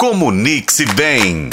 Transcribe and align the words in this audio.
Comunique-se 0.00 0.86
bem. 0.94 1.50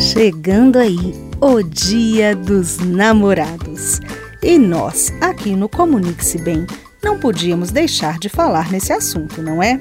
Chegando 0.00 0.80
aí, 0.80 1.14
o 1.40 1.62
Dia 1.62 2.34
dos 2.34 2.78
Namorados. 2.78 4.00
E 4.42 4.58
nós, 4.58 5.12
aqui 5.20 5.54
no 5.54 5.68
Comunique-se 5.68 6.38
Bem, 6.38 6.66
não 7.04 7.20
podíamos 7.20 7.70
deixar 7.70 8.18
de 8.18 8.28
falar 8.28 8.72
nesse 8.72 8.92
assunto, 8.92 9.40
não 9.40 9.62
é? 9.62 9.80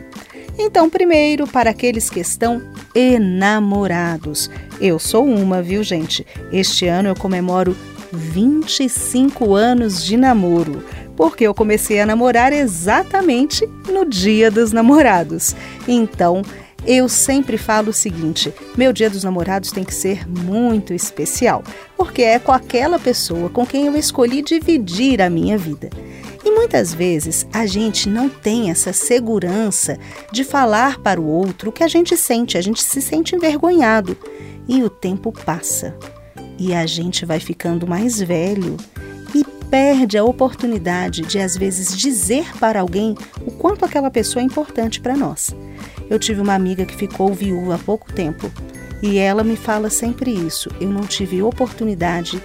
Então, 0.60 0.92
primeiro, 0.92 1.48
para 1.48 1.72
aqueles 1.72 2.08
que 2.08 2.20
estão 2.20 2.62
enamorados. 2.94 4.48
Eu 4.80 5.00
sou 5.00 5.26
uma, 5.26 5.60
viu, 5.60 5.82
gente? 5.82 6.24
Este 6.52 6.86
ano 6.86 7.10
eu 7.10 7.16
comemoro 7.16 7.76
25 8.14 9.56
anos 9.56 10.06
de 10.06 10.18
namoro 10.18 10.84
porque 11.16 11.46
eu 11.46 11.54
comecei 11.54 12.00
a 12.00 12.06
namorar 12.06 12.54
exatamente 12.54 13.68
no 13.90 14.06
Dia 14.06 14.52
dos 14.52 14.72
Namorados. 14.72 15.56
Então, 15.88 16.42
eu 16.86 17.10
sempre 17.10 17.58
falo 17.58 17.90
o 17.90 17.94
seguinte: 17.94 18.54
meu 18.78 18.94
Dia 18.94 19.10
dos 19.10 19.24
Namorados 19.24 19.72
tem 19.72 19.84
que 19.84 19.94
ser 19.94 20.28
muito 20.28 20.94
especial, 20.94 21.64
porque 21.98 22.22
é 22.22 22.40
com 22.40 22.52
aquela 22.52 23.00
pessoa 23.00 23.50
com 23.50 23.66
quem 23.66 23.88
eu 23.88 23.96
escolhi 23.96 24.42
dividir 24.42 25.22
a 25.22 25.30
minha 25.30 25.58
vida. 25.58 25.90
E 26.44 26.52
muitas 26.52 26.94
vezes 26.94 27.48
a 27.52 27.66
gente 27.66 28.08
não 28.08 28.30
tem 28.30 28.70
essa 28.70 28.94
segurança 28.94 29.98
de 30.32 30.44
falar 30.44 31.00
para 31.00 31.20
o 31.20 31.26
outro 31.26 31.70
o 31.70 31.74
que 31.74 31.84
a 31.84 31.88
gente 31.88 32.16
sente, 32.16 32.56
a 32.56 32.62
gente 32.62 32.84
se 32.84 33.02
sente 33.02 33.36
envergonhado. 33.36 34.16
E 34.68 34.84
o 34.84 34.90
tempo 34.90 35.32
passa 35.32 35.96
e 36.58 36.74
a 36.74 36.86
gente 36.86 37.26
vai 37.26 37.40
ficando 37.40 37.88
mais 37.88 38.20
velho 38.20 38.78
perde 39.70 40.18
a 40.18 40.24
oportunidade 40.24 41.22
de, 41.22 41.40
às 41.40 41.58
vezes, 41.58 41.98
dizer 41.98 42.46
para 42.60 42.82
alguém 42.82 43.16
o 43.46 43.52
quanto 43.52 43.86
aquela 43.86 44.12
pessoa 44.12 44.42
é 44.42 44.46
importante 44.46 45.00
para 45.00 45.16
nós. 45.16 45.56
Eu 46.10 46.20
tive 46.20 46.42
uma 46.42 46.54
amiga 46.54 46.86
que 46.86 46.96
ficou 46.96 47.34
viúva 47.34 47.76
há 47.76 47.78
pouco 47.78 48.12
tempo 48.14 48.52
e 49.02 49.18
ela 49.18 49.44
me 49.44 49.56
fala 49.56 49.90
sempre 49.90 50.32
isso. 50.32 50.70
Eu 50.80 50.90
não 50.90 51.02
tive 51.02 51.42
oportunidade 51.42 52.42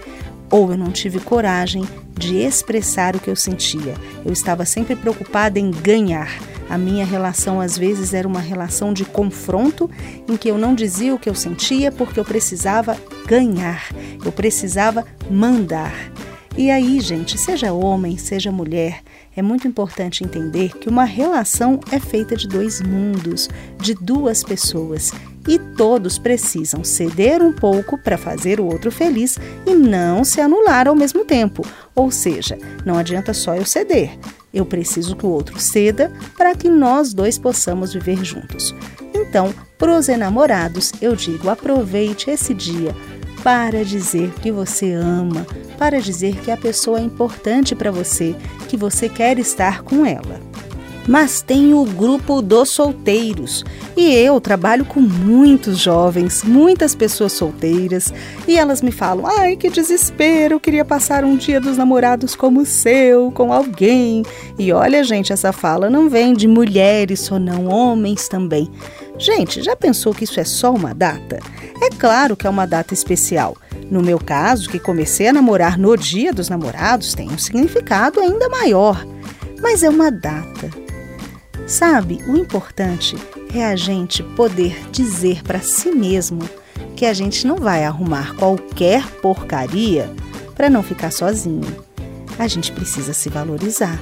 ou 0.50 0.70
eu 0.70 0.78
não 0.78 0.90
tive 0.90 1.20
coragem 1.20 1.84
de 2.18 2.36
expressar 2.36 3.16
o 3.16 3.20
que 3.20 3.30
eu 3.30 3.36
sentia. 3.36 3.94
Eu 4.24 4.32
estava 4.32 4.64
sempre 4.64 4.96
preocupada 4.96 5.58
em 5.58 5.70
ganhar. 5.70 6.38
A 6.68 6.78
minha 6.78 7.04
relação 7.04 7.60
às 7.60 7.76
vezes 7.76 8.14
era 8.14 8.28
uma 8.28 8.40
relação 8.40 8.92
de 8.92 9.04
confronto 9.04 9.90
em 10.28 10.36
que 10.36 10.48
eu 10.48 10.56
não 10.56 10.74
dizia 10.74 11.14
o 11.14 11.18
que 11.18 11.28
eu 11.28 11.34
sentia 11.34 11.90
porque 11.90 12.20
eu 12.20 12.24
precisava 12.24 12.96
ganhar, 13.26 13.88
eu 14.24 14.30
precisava 14.30 15.04
mandar. 15.28 16.09
E 16.56 16.70
aí, 16.70 17.00
gente, 17.00 17.38
seja 17.38 17.72
homem, 17.72 18.18
seja 18.18 18.50
mulher, 18.50 19.02
é 19.36 19.40
muito 19.40 19.68
importante 19.68 20.24
entender 20.24 20.76
que 20.76 20.88
uma 20.88 21.04
relação 21.04 21.78
é 21.92 21.98
feita 21.98 22.36
de 22.36 22.48
dois 22.48 22.82
mundos, 22.82 23.48
de 23.78 23.94
duas 23.94 24.42
pessoas, 24.42 25.12
e 25.48 25.58
todos 25.76 26.18
precisam 26.18 26.82
ceder 26.82 27.40
um 27.40 27.52
pouco 27.52 27.96
para 27.96 28.18
fazer 28.18 28.60
o 28.60 28.66
outro 28.66 28.90
feliz 28.90 29.38
e 29.64 29.74
não 29.74 30.24
se 30.24 30.40
anular 30.40 30.88
ao 30.88 30.94
mesmo 30.94 31.24
tempo. 31.24 31.64
Ou 31.94 32.10
seja, 32.10 32.58
não 32.84 32.98
adianta 32.98 33.32
só 33.32 33.54
eu 33.54 33.64
ceder, 33.64 34.18
eu 34.52 34.66
preciso 34.66 35.14
que 35.14 35.24
o 35.24 35.30
outro 35.30 35.58
ceda 35.58 36.12
para 36.36 36.54
que 36.54 36.68
nós 36.68 37.14
dois 37.14 37.38
possamos 37.38 37.94
viver 37.94 38.24
juntos. 38.24 38.74
Então, 39.14 39.54
para 39.78 39.96
os 39.96 40.08
enamorados, 40.08 40.92
eu 41.00 41.14
digo: 41.14 41.48
aproveite 41.48 42.30
esse 42.30 42.52
dia 42.52 42.94
para 43.42 43.84
dizer 43.84 44.32
que 44.40 44.50
você 44.50 44.92
ama, 44.92 45.46
para 45.78 46.00
dizer 46.00 46.36
que 46.40 46.50
a 46.50 46.56
pessoa 46.56 46.98
é 46.98 47.02
importante 47.02 47.74
para 47.74 47.90
você, 47.90 48.34
que 48.68 48.76
você 48.76 49.08
quer 49.08 49.38
estar 49.38 49.82
com 49.82 50.04
ela. 50.04 50.49
Mas 51.10 51.42
tem 51.42 51.74
o 51.74 51.84
grupo 51.84 52.40
dos 52.40 52.68
solteiros 52.68 53.64
e 53.96 54.14
eu 54.14 54.40
trabalho 54.40 54.84
com 54.84 55.00
muitos 55.00 55.76
jovens, 55.76 56.44
muitas 56.44 56.94
pessoas 56.94 57.32
solteiras 57.32 58.14
e 58.46 58.56
elas 58.56 58.80
me 58.80 58.92
falam: 58.92 59.26
ai 59.26 59.56
que 59.56 59.68
desespero, 59.68 60.54
eu 60.54 60.60
queria 60.60 60.84
passar 60.84 61.24
um 61.24 61.36
dia 61.36 61.60
dos 61.60 61.76
namorados 61.76 62.36
como 62.36 62.60
o 62.60 62.64
seu, 62.64 63.32
com 63.32 63.52
alguém. 63.52 64.22
E 64.56 64.72
olha, 64.72 65.02
gente, 65.02 65.32
essa 65.32 65.50
fala 65.50 65.90
não 65.90 66.08
vem 66.08 66.32
de 66.32 66.46
mulheres 66.46 67.28
ou 67.32 67.40
não, 67.40 67.66
homens 67.66 68.28
também. 68.28 68.70
Gente, 69.18 69.62
já 69.62 69.74
pensou 69.74 70.14
que 70.14 70.22
isso 70.22 70.38
é 70.38 70.44
só 70.44 70.72
uma 70.72 70.94
data? 70.94 71.40
É 71.82 71.90
claro 71.90 72.36
que 72.36 72.46
é 72.46 72.50
uma 72.50 72.66
data 72.66 72.94
especial. 72.94 73.56
No 73.90 74.00
meu 74.00 74.20
caso, 74.20 74.70
que 74.70 74.78
comecei 74.78 75.26
a 75.26 75.32
namorar 75.32 75.76
no 75.76 75.96
Dia 75.96 76.32
dos 76.32 76.48
Namorados, 76.48 77.14
tem 77.14 77.28
um 77.28 77.36
significado 77.36 78.20
ainda 78.20 78.48
maior. 78.48 79.04
Mas 79.60 79.82
é 79.82 79.90
uma 79.90 80.08
data. 80.08 80.70
Sabe, 81.66 82.20
o 82.26 82.36
importante 82.36 83.16
é 83.54 83.64
a 83.64 83.76
gente 83.76 84.22
poder 84.22 84.90
dizer 84.90 85.42
para 85.42 85.60
si 85.60 85.90
mesmo 85.90 86.40
que 86.96 87.06
a 87.06 87.14
gente 87.14 87.46
não 87.46 87.56
vai 87.56 87.84
arrumar 87.84 88.34
qualquer 88.34 89.06
porcaria 89.22 90.10
para 90.54 90.68
não 90.68 90.82
ficar 90.82 91.10
sozinho. 91.10 91.84
A 92.38 92.48
gente 92.48 92.72
precisa 92.72 93.12
se 93.12 93.28
valorizar 93.28 94.00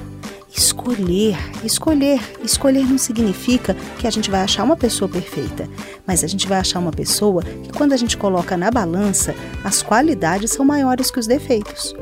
escolher. 0.59 1.37
Escolher. 1.63 2.19
Escolher 2.43 2.85
não 2.85 2.97
significa 2.97 3.75
que 3.97 4.07
a 4.07 4.11
gente 4.11 4.29
vai 4.29 4.41
achar 4.41 4.63
uma 4.63 4.75
pessoa 4.75 5.09
perfeita, 5.09 5.69
mas 6.05 6.23
a 6.23 6.27
gente 6.27 6.47
vai 6.47 6.59
achar 6.59 6.79
uma 6.79 6.91
pessoa 6.91 7.43
que, 7.43 7.71
quando 7.71 7.93
a 7.93 7.97
gente 7.97 8.17
coloca 8.17 8.57
na 8.57 8.71
balança, 8.71 9.35
as 9.63 9.81
qualidades 9.81 10.51
são 10.51 10.65
maiores 10.65 11.11
que 11.11 11.19
os 11.19 11.27
defeitos. 11.27 11.95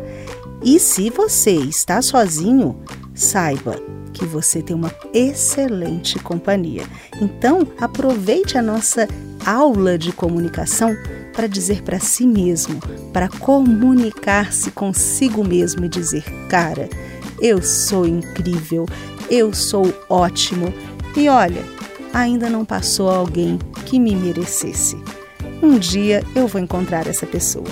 E 0.63 0.79
se 0.79 1.09
você 1.09 1.51
está 1.51 2.01
sozinho, 2.01 2.81
saiba 3.13 3.79
que 4.17 4.25
você 4.25 4.61
tem 4.61 4.75
uma 4.75 4.91
excelente 5.13 6.17
companhia. 6.19 6.83
Então, 7.22 7.67
aproveite 7.79 8.57
a 8.57 8.61
nossa 8.61 9.07
aula 9.45 9.97
de 9.97 10.11
comunicação 10.11 10.95
para 11.33 11.47
dizer 11.47 11.83
para 11.83 12.00
si 12.00 12.25
mesmo, 12.25 12.79
para 13.13 13.29
comunicar-se 13.29 14.72
consigo 14.72 15.44
mesmo 15.44 15.85
e 15.85 15.89
dizer: 15.89 16.23
cara, 16.50 16.89
eu 17.39 17.61
sou 17.61 18.07
incrível, 18.07 18.85
eu 19.29 19.53
sou 19.53 19.94
ótimo. 20.09 20.73
E 21.16 21.29
olha, 21.29 21.63
ainda 22.13 22.50
não 22.50 22.66
passou 22.66 23.09
alguém 23.09 23.59
que 23.85 24.00
me 24.00 24.16
merecesse. 24.16 24.97
Um 25.61 25.77
dia 25.77 26.23
eu 26.35 26.47
vou 26.47 26.61
encontrar 26.61 27.07
essa 27.07 27.25
pessoa. 27.25 27.66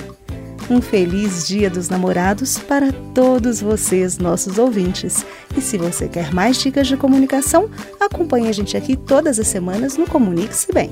Um 0.69 0.81
feliz 0.81 1.47
Dia 1.47 1.69
dos 1.69 1.89
Namorados 1.89 2.57
para 2.57 2.91
todos 3.13 3.61
vocês, 3.61 4.17
nossos 4.17 4.57
ouvintes. 4.57 5.25
E 5.55 5.61
se 5.61 5.77
você 5.77 6.07
quer 6.07 6.33
mais 6.33 6.57
dicas 6.57 6.87
de 6.87 6.97
comunicação, 6.97 7.69
acompanhe 7.99 8.49
a 8.49 8.51
gente 8.51 8.75
aqui 8.75 8.95
todas 8.95 9.39
as 9.39 9.47
semanas 9.47 9.95
no 9.95 10.07
Comunique-se 10.07 10.73
Bem. 10.73 10.89